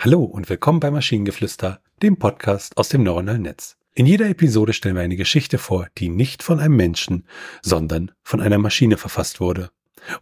Hallo 0.00 0.22
und 0.22 0.48
willkommen 0.48 0.78
bei 0.78 0.92
Maschinengeflüster, 0.92 1.80
dem 2.02 2.18
Podcast 2.18 2.76
aus 2.76 2.88
dem 2.88 3.02
neuronalen 3.02 3.42
Netz. 3.42 3.76
In 3.94 4.06
jeder 4.06 4.28
Episode 4.28 4.72
stellen 4.72 4.94
wir 4.94 5.02
eine 5.02 5.16
Geschichte 5.16 5.58
vor, 5.58 5.88
die 5.98 6.08
nicht 6.08 6.44
von 6.44 6.60
einem 6.60 6.76
Menschen, 6.76 7.26
sondern 7.62 8.12
von 8.22 8.40
einer 8.40 8.58
Maschine 8.58 8.96
verfasst 8.96 9.40
wurde. 9.40 9.70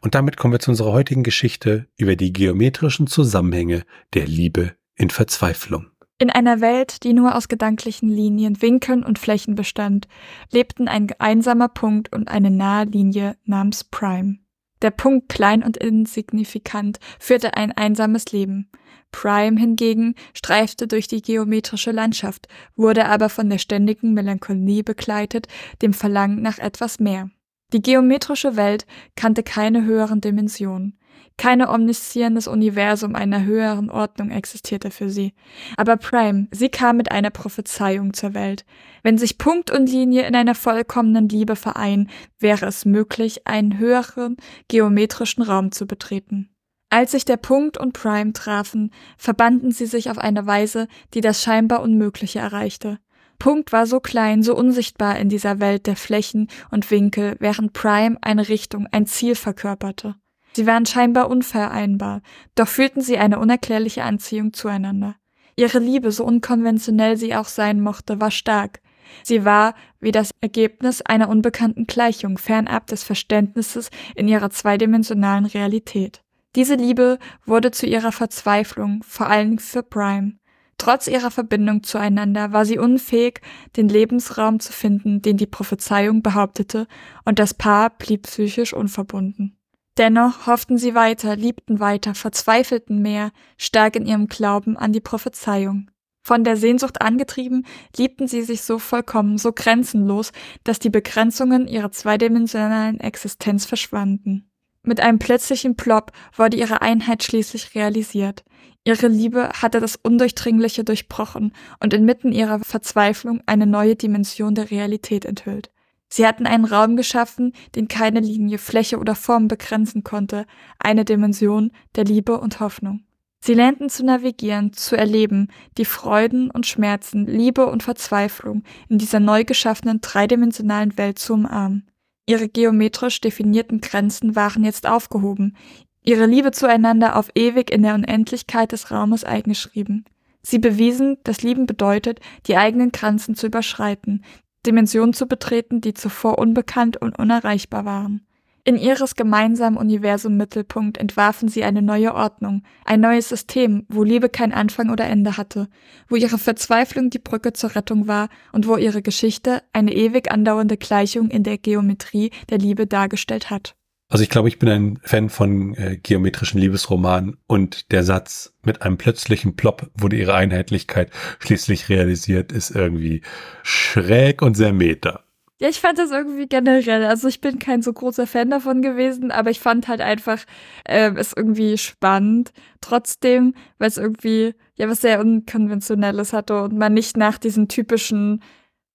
Und 0.01 0.15
damit 0.15 0.39
kommen 0.39 0.55
wir 0.55 0.61
zu 0.61 0.71
unserer 0.71 0.93
heutigen 0.93 1.23
Geschichte 1.23 1.89
über 1.99 2.17
die 2.17 2.33
geometrischen 2.33 3.07
Zusammenhänge 3.07 3.83
der 4.15 4.27
Liebe 4.27 4.73
in 4.95 5.11
Verzweiflung. 5.11 5.89
In 6.17 6.31
einer 6.31 6.63
Welt, 6.63 7.03
die 7.05 7.13
nur 7.13 7.35
aus 7.35 7.49
gedanklichen 7.49 8.09
Linien, 8.09 8.63
Winkeln 8.63 9.05
und 9.05 9.19
Flächen 9.19 9.57
bestand, 9.57 10.09
lebten 10.51 10.89
ein 10.89 11.09
einsamer 11.19 11.69
Punkt 11.69 12.11
und 12.15 12.29
eine 12.29 12.51
nahe 12.51 12.87
Linie 12.87 13.37
namens 13.45 13.85
Prime. 13.85 14.39
Der 14.83 14.91
Punkt 14.91 15.29
klein 15.29 15.63
und 15.63 15.77
insignifikant 15.77 16.99
führte 17.19 17.57
ein 17.57 17.73
einsames 17.73 18.33
Leben. 18.33 18.71
Prime 19.13 19.59
hingegen 19.59 20.15
streifte 20.35 20.87
durch 20.87 21.09
die 21.09 21.23
geometrische 21.23 21.93
Landschaft, 21.93 22.49
wurde 22.75 23.07
aber 23.07 23.29
von 23.29 23.49
der 23.49 23.59
ständigen 23.59 24.13
Melancholie 24.13 24.83
begleitet, 24.83 25.49
dem 25.81 25.95
Verlangen 25.95 26.43
nach 26.43 26.59
etwas 26.59 27.01
mehr. 27.01 27.31
Die 27.73 27.83
geometrische 27.83 28.57
Welt 28.57 28.87
kannte 29.17 29.43
keine 29.43 29.85
höheren 29.85 30.21
Dimensionen. 30.21 30.99
Keine 31.39 31.69
omniszierendes 31.69 32.49
Universum 32.49 33.15
einer 33.15 33.45
höheren 33.45 33.91
Ordnung 33.91 34.31
existierte 34.31 34.91
für 34.91 35.11
sie. 35.11 35.35
Aber 35.77 35.97
Prime, 35.97 36.49
sie 36.51 36.71
kam 36.71 36.97
mit 36.97 37.13
einer 37.13 37.31
Prophezeiung 37.31 38.15
zur 38.15 38.33
Welt. 38.33 38.65
Wenn 39.03 39.19
sich 39.19 39.37
Punkt 39.37 39.71
und 39.71 39.91
Linie 39.91 40.27
in 40.27 40.35
einer 40.35 40.55
vollkommenen 40.55 41.29
Liebe 41.29 41.55
vereinen, 41.55 42.09
wäre 42.39 42.67
es 42.67 42.87
möglich, 42.87 43.47
einen 43.47 43.79
höheren 43.79 44.37
geometrischen 44.69 45.43
Raum 45.43 45.73
zu 45.73 45.87
betreten. 45.87 46.49
Als 46.89 47.11
sich 47.11 47.25
der 47.25 47.37
Punkt 47.37 47.79
und 47.79 47.93
Prime 47.93 48.33
trafen, 48.33 48.93
verbanden 49.19 49.73
sie 49.73 49.87
sich 49.87 50.11
auf 50.11 50.19
eine 50.19 50.47
Weise, 50.47 50.89
die 51.15 51.21
das 51.21 51.43
scheinbar 51.43 51.83
Unmögliche 51.83 52.39
erreichte. 52.39 52.99
Punkt 53.39 53.73
war 53.73 53.87
so 53.87 54.01
klein, 54.01 54.43
so 54.43 54.57
unsichtbar 54.57 55.19
in 55.19 55.29
dieser 55.29 55.61
Welt 55.61 55.87
der 55.87 55.97
Flächen 55.97 56.49
und 56.71 56.91
Winkel, 56.91 57.37
während 57.39 57.75
Prime 57.75 58.17
eine 58.23 58.49
Richtung, 58.49 58.87
ein 58.93 59.07
Ziel 59.07 59.35
verkörperte. 59.35 60.15
Sie 60.57 60.67
waren 60.67 60.87
scheinbar 60.87 61.29
unvereinbar, 61.29 62.23
doch 62.55 62.67
fühlten 62.67 63.03
sie 63.03 63.19
eine 63.19 63.39
unerklärliche 63.39 64.05
Anziehung 64.05 64.55
zueinander. 64.55 65.17
Ihre 65.55 65.79
Liebe, 65.79 66.11
so 66.13 66.25
unkonventionell 66.25 67.19
sie 67.19 67.37
auch 67.37 67.45
sein 67.45 67.83
mochte, 67.83 68.23
war 68.23 68.31
stark. 68.31 68.81
Sie 69.23 69.45
war 69.45 69.75
wie 70.01 70.13
das 70.13 70.31
Ergebnis 70.41 71.03
einer 71.03 71.29
unbekannten 71.29 71.87
Gleichung, 71.87 72.39
fernab 72.39 72.87
des 72.87 73.05
Verständnisses 73.05 73.91
in 74.15 74.29
ihrer 74.29 74.49
zweidimensionalen 74.49 75.45
Realität. 75.45 76.23
Diese 76.55 76.77
Liebe 76.77 77.19
wurde 77.45 77.71
zu 77.71 77.85
ihrer 77.85 78.13
Verzweiflung, 78.13 79.03
vor 79.07 79.27
allem 79.27 79.59
für 79.59 79.83
Prime. 79.83 80.39
Trotz 80.79 81.07
ihrer 81.07 81.31
Verbindung 81.31 81.83
zueinander 81.83 82.55
war 82.55 82.65
sie 82.65 82.79
unfähig, 82.79 83.43
den 83.77 83.91
Lebensraum 83.91 84.59
zu 84.59 84.73
finden, 84.73 85.21
den 85.21 85.37
die 85.37 85.45
Prophezeiung 85.45 86.23
behauptete, 86.23 86.87
und 87.27 87.39
das 87.39 87.53
Paar 87.53 87.91
blieb 87.91 88.23
psychisch 88.23 88.73
unverbunden. 88.73 89.59
Dennoch 89.99 90.47
hofften 90.47 90.77
sie 90.77 90.95
weiter, 90.95 91.37
liebten 91.37 91.81
weiter, 91.81 92.15
verzweifelten 92.15 93.01
mehr, 93.01 93.33
stark 93.57 93.97
in 93.97 94.07
ihrem 94.07 94.27
Glauben 94.27 94.77
an 94.77 94.93
die 94.93 95.01
Prophezeiung. 95.01 95.91
Von 96.23 96.45
der 96.45 96.57
Sehnsucht 96.57 97.01
angetrieben, 97.01 97.65
liebten 97.97 98.27
sie 98.27 98.43
sich 98.43 98.63
so 98.63 98.79
vollkommen, 98.79 99.39
so 99.39 99.53
grenzenlos, 99.53 100.33
dass 100.65 100.81
die 100.81 100.91
Begrenzungen 100.91 101.69
ihrer 101.69 101.93
zweidimensionalen 101.93 103.01
Existenz 103.01 103.65
verschwanden. 103.65 104.51
Mit 104.83 105.01
einem 105.01 105.19
plötzlichen 105.19 105.77
Plop 105.77 106.13
wurde 106.35 106.57
ihre 106.57 106.83
Einheit 106.83 107.23
schließlich 107.23 107.75
realisiert. 107.75 108.45
Ihre 108.85 109.09
Liebe 109.09 109.51
hatte 109.61 109.81
das 109.81 109.97
Undurchdringliche 109.97 110.85
durchbrochen 110.85 111.53
und 111.81 111.95
inmitten 111.95 112.33
ihrer 112.33 112.61
Verzweiflung 112.61 113.41
eine 113.47 113.67
neue 113.67 113.97
Dimension 113.97 114.55
der 114.55 114.71
Realität 114.71 115.25
enthüllt. 115.25 115.71
Sie 116.09 116.27
hatten 116.27 116.47
einen 116.47 116.65
Raum 116.65 116.97
geschaffen, 116.97 117.53
den 117.75 117.89
keine 117.89 118.21
Linie, 118.21 118.59
Fläche 118.59 118.99
oder 118.99 119.15
Form 119.15 119.49
begrenzen 119.49 120.05
konnte, 120.05 120.47
eine 120.79 121.05
Dimension 121.05 121.73
der 121.97 122.05
Liebe 122.05 122.39
und 122.39 122.61
Hoffnung. 122.61 123.01
Sie 123.41 123.55
lernten 123.55 123.89
zu 123.89 124.05
navigieren, 124.05 124.73
zu 124.73 124.97
erleben, 124.97 125.49
die 125.79 125.85
Freuden 125.85 126.51
und 126.51 126.67
Schmerzen, 126.67 127.27
Liebe 127.27 127.67
und 127.67 127.83
Verzweiflung 127.83 128.63
in 128.89 128.99
dieser 128.99 129.21
neu 129.21 129.45
geschaffenen 129.45 130.01
dreidimensionalen 130.01 130.97
Welt 130.99 131.19
zu 131.19 131.35
umarmen. 131.35 131.89
Ihre 132.27 132.49
geometrisch 132.49 133.21
definierten 133.21 133.81
Grenzen 133.81 134.35
waren 134.35 134.65
jetzt 134.65 134.89
aufgehoben, 134.89 135.57
ihre 136.03 136.27
Liebe 136.27 136.51
zueinander 136.51 137.17
auf 137.17 137.31
ewig 137.35 137.71
in 137.71 137.83
der 137.83 137.95
Unendlichkeit 137.95 138.73
des 138.73 138.91
Raumes 138.91 139.23
eingeschrieben. 139.23 140.05
Sie 140.43 140.59
bewiesen, 140.59 141.19
dass 141.25 141.43
Lieben 141.43 141.67
bedeutet, 141.67 142.21
die 142.47 142.57
eigenen 142.57 142.93
Grenzen 142.93 143.35
zu 143.35 143.47
überschreiten, 143.47 144.25
Dimensionen 144.67 145.15
zu 145.15 145.27
betreten, 145.27 145.81
die 145.81 145.95
zuvor 145.95 146.39
unbekannt 146.39 146.97
und 146.97 147.19
unerreichbar 147.19 147.85
waren. 147.85 148.27
In 148.65 148.77
ihres 148.77 149.15
gemeinsamen 149.15 149.79
Universum 149.79 150.37
Mittelpunkt 150.37 150.99
entwarfen 150.99 151.49
sie 151.49 151.63
eine 151.63 151.83
neue 151.83 152.13
Ordnung, 152.13 152.65
ein 152.85 153.01
neues 153.01 153.29
System, 153.29 153.87
wo 153.89 154.03
Liebe 154.03 154.29
kein 154.29 154.53
Anfang 154.53 154.91
oder 154.91 155.05
Ende 155.05 155.37
hatte, 155.37 155.69
wo 156.09 156.17
ihre 156.17 156.37
Verzweiflung 156.37 157.09
die 157.09 157.21
Brücke 157.21 157.53
zur 157.53 157.77
Rettung 157.77 158.09
war 158.09 158.29
und 158.51 158.67
wo 158.67 158.77
ihre 158.77 159.03
Geschichte 159.03 159.63
eine 159.73 159.95
ewig 159.95 160.33
andauernde 160.33 160.77
Gleichung 160.79 161.31
in 161.31 161.45
der 161.45 161.59
Geometrie 161.59 162.33
der 162.51 162.59
Liebe 162.59 162.89
dargestellt 162.89 163.51
hat. 163.51 163.76
Also 164.09 164.23
ich 164.23 164.31
glaube, 164.31 164.49
ich 164.49 164.59
bin 164.59 164.69
ein 164.69 164.99
Fan 165.03 165.31
von 165.31 165.75
äh, 165.75 165.97
geometrischen 166.01 166.61
Liebesromanen 166.61 167.39
und 167.49 167.91
der 167.91 168.05
Satz 168.05 168.55
mit 168.63 168.83
einem 168.83 168.99
plötzlichen 168.99 169.57
Plop 169.57 169.91
wurde 169.95 170.17
ihre 170.17 170.35
Einheitlichkeit 170.35 171.11
schließlich 171.41 171.89
realisiert, 171.89 172.53
ist 172.53 172.71
irgendwie 172.71 173.23
schräg 173.65 174.43
und 174.43 174.57
sehr 174.57 174.73
meta. 174.73 175.25
Ja, 175.59 175.69
ich 175.71 175.81
fand 175.81 175.99
das 175.99 176.11
irgendwie 176.11 176.47
generell. 176.47 177.05
Also 177.05 177.29
ich 177.29 177.41
bin 177.41 177.59
kein 177.59 177.81
so 177.81 177.93
großer 177.93 178.27
Fan 178.27 178.51
davon 178.51 178.83
gewesen, 178.83 179.31
aber 179.31 179.51
ich 179.51 179.59
fand 179.59 179.89
halt 179.89 180.03
einfach 180.03 180.45
äh, 180.85 181.11
es 181.17 181.33
irgendwie 181.35 181.79
spannend. 181.79 182.53
Trotzdem, 182.83 183.55
weil 183.79 183.89
es 183.89 183.97
irgendwie 183.97 184.55
ja 184.75 184.89
was 184.89 185.01
sehr 185.01 185.19
unkonventionelles 185.19 186.35
hatte 186.35 186.63
und 186.63 186.77
man 186.77 186.93
nicht 186.93 187.17
nach 187.17 187.39
diesen 187.39 187.69
typischen 187.69 188.43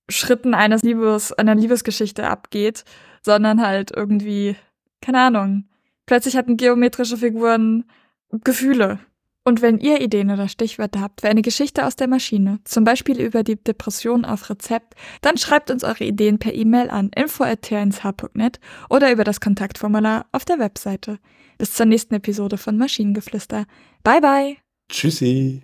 Schritten 0.08 0.54
eines 0.54 0.84
Liebes, 0.84 1.34
einer 1.34 1.56
Liebesgeschichte 1.56 2.28
abgeht, 2.28 2.86
sondern 3.24 3.62
halt 3.66 3.92
irgendwie 3.96 4.56
keine 5.02 5.20
Ahnung. 5.20 5.66
Plötzlich 6.06 6.36
hatten 6.36 6.58
geometrische 6.58 7.18
Figuren 7.18 7.86
Gefühle. 8.44 9.00
Und 9.44 9.62
wenn 9.64 9.80
ihr 9.80 10.02
Ideen 10.02 10.30
oder 10.30 10.48
Stichwörter 10.48 11.02
habt 11.02 11.22
für 11.22 11.30
eine 11.30 11.42
Geschichte 11.42 11.86
aus 11.86 11.96
der 11.96 12.08
Maschine, 12.08 12.60
zum 12.64 12.84
Beispiel 12.84 13.20
über 13.20 13.44
die 13.44 13.56
Depression 13.56 14.24
auf 14.24 14.50
Rezept, 14.50 14.94
dann 15.22 15.38
schreibt 15.38 15.72
uns 15.72 15.84
eure 15.84 16.04
Ideen 16.04 16.38
per 16.38 16.54
E-Mail 16.54 16.92
an 16.92 17.10
info.tnsh.net 17.16 18.60
oder 18.90 19.12
über 19.12 19.24
das 19.24 19.42
Kontaktformular 19.42 20.28
auf 20.32 20.46
der 20.46 20.60
Webseite. 20.60 21.18
Bis 21.58 21.74
zur 21.74 21.88
nächsten 21.88 22.16
Episode 22.16 22.58
von 22.58 22.78
Maschinengeflüster. 22.78 23.66
Bye 24.04 24.22
bye! 24.22 24.58
Tschüssi! 24.90 25.64